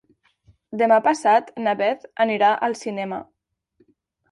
Demà 0.81 0.97
passat 1.07 1.51
na 1.67 1.77
Beth 1.83 2.09
anirà 2.27 2.51
al 2.69 2.79
cinema. 2.83 3.23